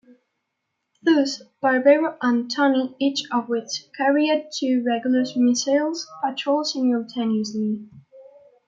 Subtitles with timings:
[1.03, 7.87] Thus, "Barbero" and "Tunny", each of which carried two Regulus missiles, patrolled simultaneously.